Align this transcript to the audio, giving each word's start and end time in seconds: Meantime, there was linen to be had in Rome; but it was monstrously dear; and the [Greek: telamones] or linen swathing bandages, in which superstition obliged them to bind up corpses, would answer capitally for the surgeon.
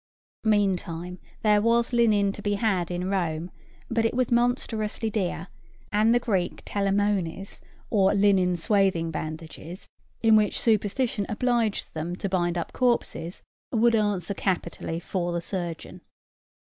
Meantime, 0.45 1.19
there 1.43 1.61
was 1.61 1.93
linen 1.93 2.31
to 2.31 2.41
be 2.41 2.55
had 2.55 2.89
in 2.89 3.07
Rome; 3.07 3.51
but 3.87 4.03
it 4.03 4.15
was 4.15 4.31
monstrously 4.31 5.11
dear; 5.11 5.47
and 5.91 6.11
the 6.11 6.17
[Greek: 6.19 6.65
telamones] 6.65 7.61
or 7.91 8.15
linen 8.15 8.55
swathing 8.57 9.11
bandages, 9.11 9.87
in 10.23 10.35
which 10.35 10.59
superstition 10.59 11.27
obliged 11.29 11.93
them 11.93 12.15
to 12.15 12.27
bind 12.27 12.57
up 12.57 12.73
corpses, 12.73 13.43
would 13.71 13.93
answer 13.93 14.33
capitally 14.33 14.99
for 14.99 15.31
the 15.33 15.39
surgeon. 15.39 16.01